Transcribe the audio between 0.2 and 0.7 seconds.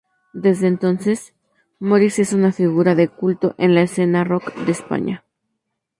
Desde